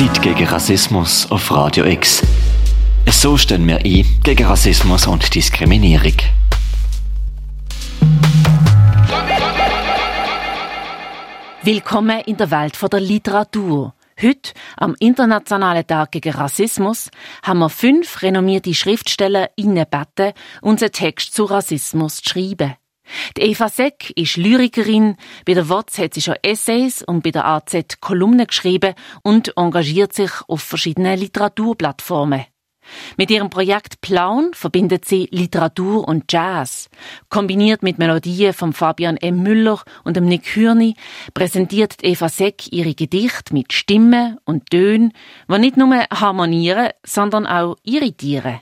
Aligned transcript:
Zeit 0.00 0.22
gegen 0.22 0.46
Rassismus 0.46 1.30
auf 1.30 1.50
Radio 1.50 1.84
X. 1.84 2.22
So 3.06 3.36
stehen 3.36 3.66
wir 3.66 3.84
ein 3.84 4.06
gegen 4.22 4.46
Rassismus 4.46 5.06
und 5.06 5.34
Diskriminierung. 5.34 6.14
Willkommen 11.62 12.20
in 12.20 12.38
der 12.38 12.50
Welt 12.50 12.78
der 12.90 13.00
Literatur. 13.00 13.92
Heute, 14.22 14.52
am 14.78 14.96
Internationalen 15.00 15.86
Tag 15.86 16.12
gegen 16.12 16.32
Rassismus, 16.32 17.10
haben 17.42 17.58
wir 17.58 17.68
fünf 17.68 18.22
renommierte 18.22 18.72
Schriftsteller 18.72 19.50
gebeten, 19.54 20.32
unseren 20.62 20.92
Text 20.92 21.34
zu 21.34 21.44
Rassismus 21.44 22.22
zu 22.22 22.30
schreiben. 22.30 22.74
Die 23.36 23.42
Eva 23.42 23.68
Seck 23.68 24.10
ist 24.16 24.36
Lyrikerin, 24.36 25.16
bei 25.46 25.54
der 25.54 25.68
WOTS 25.68 25.98
hat 25.98 26.14
sie 26.14 26.22
schon 26.22 26.36
Essays 26.42 27.02
und 27.02 27.22
bei 27.22 27.30
der 27.30 27.46
AZ 27.46 28.00
Kolumnen 28.00 28.46
geschrieben 28.46 28.94
und 29.22 29.56
engagiert 29.56 30.12
sich 30.12 30.30
auf 30.48 30.62
verschiedenen 30.62 31.18
Literaturplattformen. 31.18 32.44
Mit 33.16 33.30
ihrem 33.30 33.50
Projekt 33.50 34.00
Plauen 34.00 34.52
verbindet 34.52 35.04
sie 35.04 35.28
Literatur 35.30 36.06
und 36.06 36.32
Jazz. 36.32 36.88
Kombiniert 37.28 37.82
mit 37.82 37.98
Melodien 37.98 38.52
von 38.52 38.72
Fabian 38.72 39.16
M. 39.16 39.42
Müller 39.42 39.82
und 40.04 40.16
dem 40.16 40.26
Nick 40.26 40.56
Hürni 40.56 40.96
präsentiert 41.34 42.02
Eva 42.02 42.28
Seck 42.28 42.72
ihre 42.72 42.94
Gedichte 42.94 43.54
mit 43.54 43.72
Stimmen 43.72 44.38
und 44.44 44.70
Tönen, 44.70 45.12
die 45.48 45.58
nicht 45.58 45.76
nur 45.76 45.94
harmonieren, 46.12 46.90
sondern 47.04 47.46
auch 47.46 47.76
irritieren. 47.84 48.60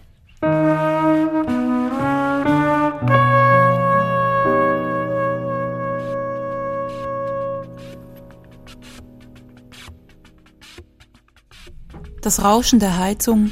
Das 12.29 12.45
Rauschen 12.45 12.79
der 12.79 12.99
Heizung 12.99 13.51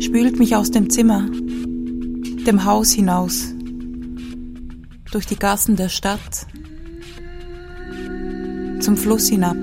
spült 0.00 0.36
mich 0.40 0.56
aus 0.56 0.72
dem 0.72 0.90
Zimmer, 0.90 1.28
dem 1.30 2.64
Haus 2.64 2.90
hinaus, 2.90 3.54
durch 5.12 5.26
die 5.26 5.38
Gassen 5.38 5.76
der 5.76 5.88
Stadt, 5.88 6.48
zum 8.80 8.96
Fluss 8.96 9.28
hinab. 9.28 9.54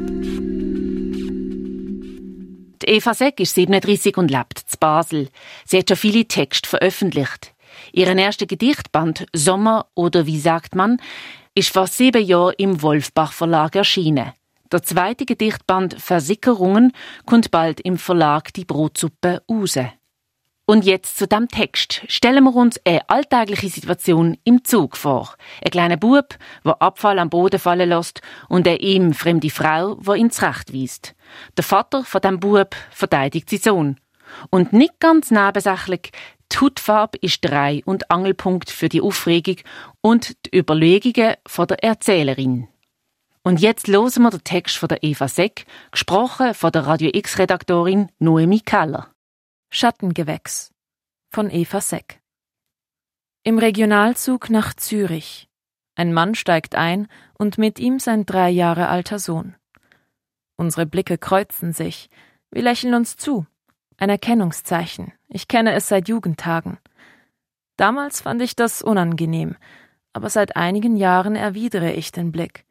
Eva 2.85 3.13
Seck 3.13 3.41
ist 3.41 3.55
37 3.55 4.15
und 4.15 4.31
lebt 4.31 4.59
zu 4.59 4.77
Basel. 4.79 5.27
Sie 5.65 5.79
hat 5.79 5.89
schon 5.89 5.97
viele 5.97 6.25
Texte 6.25 6.69
veröffentlicht. 6.69 7.53
Ihren 7.91 8.17
ersten 8.17 8.47
Gedichtband 8.47 9.25
Sommer 9.33 9.87
oder 9.93 10.25
wie 10.25 10.39
sagt 10.39 10.73
man 10.73 11.01
ist 11.53 11.73
vor 11.73 11.87
sieben 11.87 12.23
Jahren 12.23 12.55
im 12.57 12.81
Wolfbach 12.81 13.33
Verlag 13.33 13.75
erschienen. 13.75 14.31
Der 14.73 14.81
zweite 14.81 15.25
Gedichtband 15.25 16.01
Versickerungen 16.01 16.93
kommt 17.27 17.51
bald 17.51 17.79
im 17.81 17.99
Verlag 17.99 18.51
Die 18.53 18.65
Brotsuppe 18.65 19.43
raus. 19.47 19.77
Und 20.65 20.83
jetzt 20.83 21.15
zu 21.15 21.27
dem 21.27 21.47
Text. 21.47 22.01
Stellen 22.07 22.43
wir 22.43 22.55
uns 22.55 22.81
eine 22.83 23.07
alltägliche 23.07 23.69
Situation 23.69 24.35
im 24.43 24.63
Zug 24.63 24.97
vor. 24.97 25.35
Ein 25.63 25.69
kleiner 25.69 25.97
Bub, 25.97 26.39
der 26.65 26.81
Abfall 26.81 27.19
am 27.19 27.29
Boden 27.29 27.59
fallen 27.59 27.87
lässt 27.87 28.21
und 28.49 28.67
eine 28.67 28.79
ihm 28.79 29.13
fremde 29.13 29.51
Frau, 29.51 29.93
die 29.93 30.19
ihn 30.19 30.31
zurechtweist. 30.31 31.13
Der 31.55 31.63
Vater 31.63 32.03
von 32.03 32.21
dem 32.21 32.39
Bub 32.39 32.75
verteidigt 32.89 33.51
seinen 33.51 33.61
Sohn. 33.61 33.99
Und 34.49 34.73
nicht 34.73 34.99
ganz 34.99 35.29
nebensächlich, 35.29 36.09
die 36.51 36.57
Hautfarbe 36.57 37.19
ist 37.21 37.45
Drei- 37.45 37.83
und 37.85 38.09
Angelpunkt 38.09 38.71
für 38.71 38.89
die 38.89 39.01
Aufregung 39.01 39.57
und 40.01 40.35
die 40.47 40.57
Überlegungen 40.57 41.35
der 41.45 41.83
Erzählerin. 41.83 42.69
Und 43.45 43.59
jetzt 43.59 43.89
losen 43.89 44.23
wir 44.23 44.29
den 44.29 44.45
Text 44.45 44.77
von 44.77 44.87
der 44.87 45.03
Eva 45.03 45.27
Seck, 45.27 45.65
gesprochen 45.91 46.53
von 46.53 46.71
der 46.71 46.87
Radio 46.87 47.09
X-Redaktorin 47.13 48.09
Noemi 48.17 48.61
Keller. 48.61 49.13
Schattengewächs 49.69 50.71
von 51.29 51.51
Eva 51.51 51.81
Seck. 51.81 52.21
Im 53.43 53.59
Regionalzug 53.59 54.49
nach 54.49 54.73
Zürich. 54.73 55.49
Ein 55.95 56.13
Mann 56.13 56.35
steigt 56.35 56.75
ein 56.75 57.09
und 57.33 57.57
mit 57.57 57.79
ihm 57.79 57.99
sein 57.99 58.25
drei 58.25 58.49
Jahre 58.49 58.87
alter 58.87 59.19
Sohn. 59.19 59.55
Unsere 60.55 60.85
Blicke 60.85 61.17
kreuzen 61.17 61.73
sich. 61.73 62.09
Wir 62.49 62.61
lächeln 62.61 62.93
uns 62.93 63.17
zu. 63.17 63.45
Ein 63.97 64.09
Erkennungszeichen. 64.09 65.11
Ich 65.27 65.49
kenne 65.49 65.73
es 65.73 65.89
seit 65.89 66.07
Jugendtagen. 66.07 66.77
Damals 67.75 68.21
fand 68.21 68.41
ich 68.41 68.55
das 68.55 68.81
unangenehm, 68.81 69.57
aber 70.13 70.29
seit 70.29 70.55
einigen 70.55 70.95
Jahren 70.95 71.35
erwidere 71.35 71.91
ich 71.91 72.13
den 72.13 72.31
Blick 72.31 72.65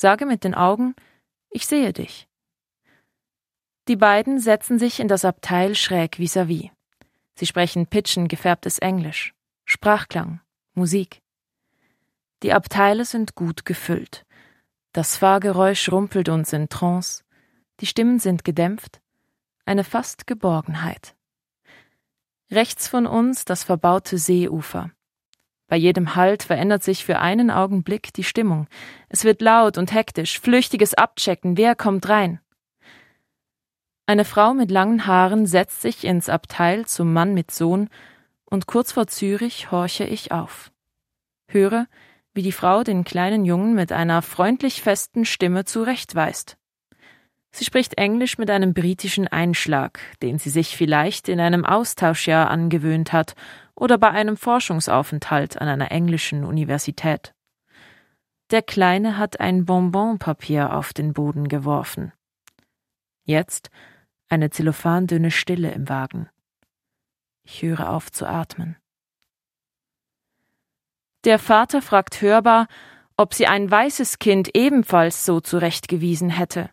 sage 0.00 0.24
mit 0.24 0.44
den 0.44 0.54
Augen, 0.54 0.94
ich 1.50 1.66
sehe 1.66 1.92
dich. 1.92 2.26
Die 3.86 3.96
beiden 3.96 4.38
setzen 4.38 4.78
sich 4.78 4.98
in 4.98 5.08
das 5.08 5.26
Abteil 5.26 5.74
schräg 5.74 6.18
vis-à-vis. 6.18 6.64
-vis. 6.64 6.70
Sie 7.34 7.46
sprechen 7.46 7.86
pitchen 7.86 8.26
gefärbtes 8.26 8.78
Englisch, 8.78 9.34
Sprachklang, 9.66 10.40
Musik. 10.74 11.20
Die 12.42 12.52
Abteile 12.54 13.04
sind 13.04 13.34
gut 13.34 13.66
gefüllt. 13.66 14.24
Das 14.92 15.18
Fahrgeräusch 15.18 15.92
rumpelt 15.92 16.28
uns 16.30 16.52
in 16.52 16.68
Trance, 16.68 17.22
die 17.80 17.86
Stimmen 17.86 18.18
sind 18.18 18.42
gedämpft, 18.44 19.00
eine 19.66 19.84
fast 19.84 20.26
Geborgenheit. 20.26 21.14
Rechts 22.50 22.88
von 22.88 23.06
uns 23.06 23.44
das 23.44 23.64
verbaute 23.64 24.16
Seeufer. 24.18 24.90
Bei 25.70 25.76
jedem 25.76 26.16
Halt 26.16 26.42
verändert 26.42 26.82
sich 26.82 27.04
für 27.04 27.20
einen 27.20 27.48
Augenblick 27.48 28.12
die 28.12 28.24
Stimmung. 28.24 28.66
Es 29.08 29.22
wird 29.22 29.40
laut 29.40 29.78
und 29.78 29.94
hektisch, 29.94 30.40
flüchtiges 30.40 30.94
Abchecken, 30.94 31.56
wer 31.56 31.76
kommt 31.76 32.08
rein. 32.08 32.40
Eine 34.04 34.24
Frau 34.24 34.52
mit 34.52 34.72
langen 34.72 35.06
Haaren 35.06 35.46
setzt 35.46 35.80
sich 35.80 36.04
ins 36.04 36.28
Abteil 36.28 36.86
zum 36.86 37.12
Mann 37.12 37.34
mit 37.34 37.52
Sohn, 37.52 37.88
und 38.46 38.66
kurz 38.66 38.90
vor 38.90 39.06
Zürich 39.06 39.70
horche 39.70 40.02
ich 40.02 40.32
auf. 40.32 40.72
Höre, 41.46 41.86
wie 42.34 42.42
die 42.42 42.50
Frau 42.50 42.82
den 42.82 43.04
kleinen 43.04 43.44
Jungen 43.44 43.76
mit 43.76 43.92
einer 43.92 44.22
freundlich 44.22 44.82
festen 44.82 45.24
Stimme 45.24 45.66
zurechtweist. 45.66 46.56
Sie 47.52 47.64
spricht 47.64 47.96
Englisch 47.96 48.38
mit 48.38 48.50
einem 48.50 48.74
britischen 48.74 49.28
Einschlag, 49.28 50.00
den 50.20 50.40
sie 50.40 50.50
sich 50.50 50.76
vielleicht 50.76 51.28
in 51.28 51.38
einem 51.38 51.64
Austauschjahr 51.64 52.50
angewöhnt 52.50 53.12
hat 53.12 53.36
oder 53.80 53.96
bei 53.96 54.10
einem 54.10 54.36
Forschungsaufenthalt 54.36 55.58
an 55.58 55.66
einer 55.66 55.90
englischen 55.90 56.44
Universität. 56.44 57.34
Der 58.50 58.62
Kleine 58.62 59.16
hat 59.16 59.40
ein 59.40 59.64
Bonbonpapier 59.64 60.76
auf 60.76 60.92
den 60.92 61.14
Boden 61.14 61.48
geworfen. 61.48 62.12
Jetzt 63.24 63.70
eine 64.28 64.50
zellophandünne 64.50 65.30
Stille 65.30 65.72
im 65.72 65.88
Wagen. 65.88 66.28
Ich 67.42 67.62
höre 67.62 67.90
auf 67.90 68.12
zu 68.12 68.26
atmen. 68.26 68.76
Der 71.24 71.38
Vater 71.38 71.80
fragt 71.80 72.20
hörbar, 72.20 72.66
ob 73.16 73.32
sie 73.32 73.46
ein 73.46 73.70
weißes 73.70 74.18
Kind 74.18 74.54
ebenfalls 74.54 75.24
so 75.24 75.40
zurechtgewiesen 75.40 76.28
hätte. 76.28 76.70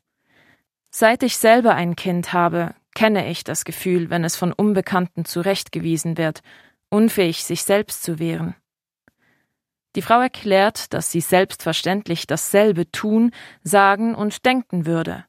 Seit 0.90 1.24
ich 1.24 1.38
selber 1.38 1.74
ein 1.74 1.96
Kind 1.96 2.34
habe, 2.34 2.76
kenne 2.96 3.30
ich 3.30 3.44
das 3.44 3.64
Gefühl, 3.64 4.10
wenn 4.10 4.24
es 4.24 4.36
von 4.36 4.52
Unbekannten 4.52 5.24
zurechtgewiesen 5.24 6.18
wird 6.18 6.42
unfähig, 6.90 7.44
sich 7.44 7.64
selbst 7.64 8.04
zu 8.04 8.20
wehren. 8.20 8.56
Die 9.96 10.02
Frau 10.02 10.20
erklärt, 10.22 10.94
dass 10.94 11.12
sie 11.12 11.22
selbstverständlich 11.22 12.28
dasselbe 12.28 12.92
tun, 12.92 13.32
sagen 13.64 14.14
und 14.14 14.46
denken 14.46 14.86
würde. 14.86 15.26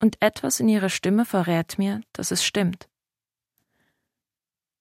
Und 0.00 0.16
etwas 0.20 0.58
in 0.58 0.68
ihrer 0.68 0.88
Stimme 0.88 1.24
verrät 1.24 1.78
mir, 1.78 2.00
dass 2.12 2.30
es 2.30 2.44
stimmt. 2.44 2.88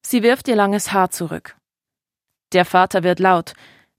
Sie 0.02 0.24
wirft 0.24 0.48
ihr 0.48 0.56
langes 0.56 0.94
Haar 0.94 1.12
zurück. 1.12 1.58
Der 2.54 2.66
Vater 2.66 3.04
wird 3.04 3.20
laut. 3.20 3.54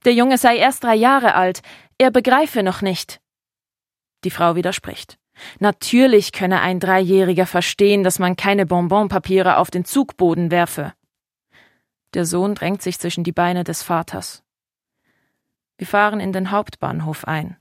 Der 0.05 0.15
Junge 0.15 0.37
sei 0.37 0.57
erst 0.57 0.83
drei 0.85 0.95
Jahre 0.95 1.35
alt, 1.35 1.63
er 1.99 2.11
begreife 2.11 2.63
noch 2.63 2.83
nicht. 2.83 3.21
Die 4.25 4.31
Frau 4.31 4.57
widerspricht. 4.57 5.19
Natürlich 5.59 6.33
könne 6.33 6.61
ein 6.61 6.81
Dreijähriger 6.81 7.47
verstehen, 7.47 8.03
dass 8.05 8.19
man 8.19 8.37
keine 8.37 8.67
Bonbonpapiere 8.67 9.57
auf 9.57 9.71
den 9.71 9.85
Zugboden 9.85 10.51
werfe. 10.51 10.95
Der 12.15 12.27
Sohn 12.27 12.55
drängt 12.55 12.83
sich 12.83 12.99
zwischen 12.99 13.25
die 13.25 13.33
Beine 13.33 13.65
des 13.65 13.83
Vaters. 13.83 14.43
Wir 15.79 15.87
fahren 15.87 16.21
in 16.21 16.33
den 16.33 16.51
Hauptbahnhof 16.51 17.27
ein. 17.27 17.57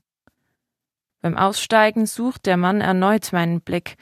Beim 1.20 1.36
Aussteigen 1.36 2.06
sucht 2.06 2.46
der 2.46 2.56
Mann 2.56 2.80
erneut 2.80 3.32
meinen 3.32 3.60
Blick, 3.60 3.96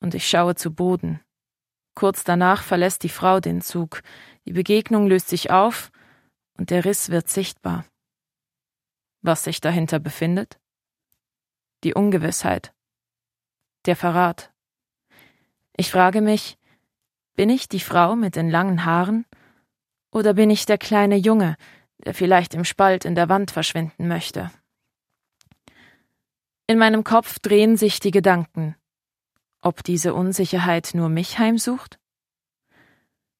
und 0.00 0.14
ich 0.14 0.28
schaue 0.28 0.54
zu 0.54 0.72
Boden. 0.72 1.20
Kurz 1.94 2.24
danach 2.24 2.62
verlässt 2.62 3.02
die 3.02 3.08
Frau 3.08 3.40
den 3.40 3.60
Zug, 3.60 4.02
die 4.44 4.52
Begegnung 4.52 5.06
löst 5.06 5.28
sich 5.28 5.50
auf, 5.50 5.90
und 6.56 6.70
der 6.70 6.84
Riss 6.84 7.10
wird 7.10 7.28
sichtbar. 7.28 7.84
Was 9.22 9.44
sich 9.44 9.60
dahinter 9.60 9.98
befindet? 9.98 10.58
Die 11.84 11.94
Ungewissheit. 11.94 12.72
Der 13.86 13.96
Verrat. 13.96 14.52
Ich 15.76 15.90
frage 15.90 16.20
mich, 16.20 16.58
bin 17.34 17.50
ich 17.50 17.68
die 17.68 17.80
Frau 17.80 18.16
mit 18.16 18.36
den 18.36 18.48
langen 18.48 18.84
Haaren? 18.84 19.26
Oder 20.10 20.34
bin 20.34 20.50
ich 20.50 20.66
der 20.66 20.78
kleine 20.78 21.16
Junge, 21.16 21.56
der 21.98 22.14
vielleicht 22.14 22.54
im 22.54 22.64
Spalt 22.64 23.04
in 23.04 23.14
der 23.14 23.28
Wand 23.28 23.50
verschwinden 23.50 24.08
möchte? 24.08 24.50
In 26.66 26.78
meinem 26.78 27.04
Kopf 27.04 27.38
drehen 27.38 27.76
sich 27.76 28.00
die 28.00 28.10
Gedanken. 28.10 28.76
ob 29.62 29.82
diese 29.82 30.14
Unsicherheit 30.14 30.90
nur 30.94 31.08
mich 31.08 31.40
heimsucht? 31.40 31.98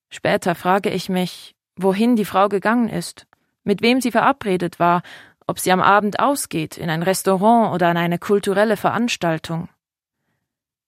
Später 0.09 0.57
frage 0.57 0.91
ich 0.91 1.09
mich, 1.09 1.55
wohin 1.77 2.17
die 2.17 2.25
Frau 2.25 2.49
gegangen 2.49 2.89
ist, 2.89 3.27
mit 3.63 3.81
wem 3.81 4.01
sie 4.01 4.11
verabredet 4.11 4.81
war, 4.81 5.03
ob 5.47 5.61
sie 5.61 5.71
am 5.71 5.81
Abend 5.81 6.19
ausgeht, 6.19 6.79
in 6.79 6.91
ein 6.91 7.05
Restaurant 7.05 7.73
oder 7.73 7.89
an 7.89 7.97
eine 7.97 8.19
kulturelle 8.19 8.77
Veranstaltung. 8.77 9.69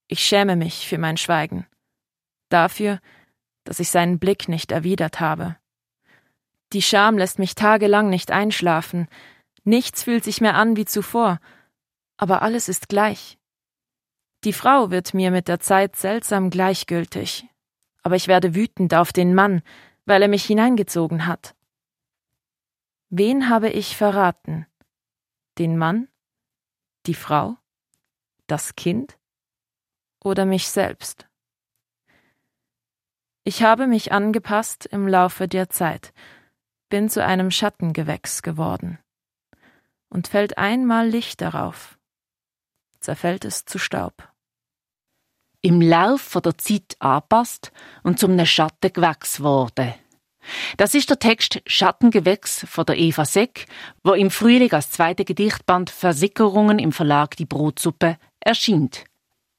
Ich 0.08 0.20
schäme 0.20 0.56
mich 0.56 0.88
für 0.88 0.98
mein 0.98 1.16
Schweigen, 1.16 1.66
dafür, 2.48 2.98
dass 3.64 3.78
ich 3.78 3.90
seinen 3.90 4.18
Blick 4.18 4.48
nicht 4.48 4.72
erwidert 4.72 5.20
habe. 5.20 5.56
Die 6.72 6.82
Scham 6.82 7.16
lässt 7.16 7.38
mich 7.38 7.54
tagelang 7.54 8.10
nicht 8.10 8.30
einschlafen, 8.30 9.08
nichts 9.64 10.02
fühlt 10.02 10.24
sich 10.24 10.40
mehr 10.40 10.54
an 10.54 10.76
wie 10.76 10.84
zuvor, 10.84 11.40
aber 12.16 12.42
alles 12.42 12.68
ist 12.68 12.88
gleich. 12.88 13.38
Die 14.44 14.52
Frau 14.52 14.90
wird 14.90 15.14
mir 15.14 15.30
mit 15.30 15.48
der 15.48 15.60
Zeit 15.60 15.96
seltsam 15.96 16.50
gleichgültig, 16.50 17.46
aber 18.02 18.16
ich 18.16 18.28
werde 18.28 18.54
wütend 18.54 18.94
auf 18.94 19.12
den 19.12 19.34
Mann, 19.34 19.62
weil 20.04 20.22
er 20.22 20.28
mich 20.28 20.44
hineingezogen 20.44 21.26
hat. 21.26 21.54
Wen 23.10 23.48
habe 23.48 23.70
ich 23.70 23.96
verraten? 23.96 24.66
Den 25.58 25.78
Mann? 25.78 26.08
Die 27.06 27.14
Frau? 27.14 27.56
Das 28.46 28.76
Kind? 28.76 29.18
Oder 30.22 30.44
mich 30.44 30.68
selbst? 30.68 31.26
Ich 33.44 33.62
habe 33.62 33.86
mich 33.86 34.12
angepasst 34.12 34.84
im 34.86 35.08
Laufe 35.08 35.48
der 35.48 35.70
Zeit, 35.70 36.12
bin 36.88 37.08
zu 37.08 37.24
einem 37.24 37.50
Schattengewächs 37.50 38.42
geworden. 38.42 38.98
Und 40.08 40.28
fällt 40.28 40.56
einmal 40.56 41.08
Licht 41.08 41.40
darauf, 41.40 41.98
zerfällt 43.00 43.44
es 43.44 43.64
zu 43.64 43.78
Staub. 43.78 44.28
Im 45.60 45.80
Lauf 45.80 46.38
der 46.42 46.56
Zeit 46.56 46.96
anpasst 46.98 47.72
und 48.02 48.18
zum 48.18 48.44
Schattengewächs 48.46 49.40
wurde. 49.40 49.94
Das 50.76 50.94
ist 50.94 51.10
der 51.10 51.18
Text 51.18 51.60
Schattengewächs 51.66 52.64
von 52.68 52.86
der 52.86 52.96
Eva 52.96 53.24
Seck, 53.24 53.66
wo 54.02 54.12
im 54.12 54.30
Frühling 54.30 54.72
als 54.72 54.90
zweite 54.90 55.24
Gedichtband 55.24 55.90
Versickerungen 55.90 56.78
im 56.78 56.92
Verlag 56.92 57.36
Die 57.36 57.44
Brotsuppe 57.44 58.16
erschien. 58.40 58.90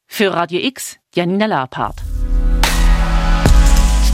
Für 0.08 0.34
Radio 0.34 0.60
X, 0.62 0.98
Janina 1.14 1.46
Labhardt. 1.46 2.02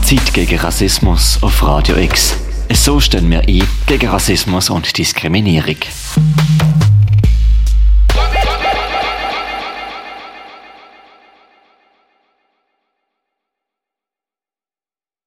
Zeit 0.04 0.34
gegen 0.34 0.60
Rassismus 0.60 1.42
auf 1.42 1.64
Radio 1.64 1.98
X. 1.98 2.45
So 2.74 3.00
stellen 3.00 3.30
wir 3.30 3.42
ein 3.42 3.68
gegen 3.86 4.10
Rassismus 4.10 4.70
und 4.70 4.98
Diskriminierung. 4.98 5.78